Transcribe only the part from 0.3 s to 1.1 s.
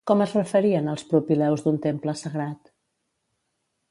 referien als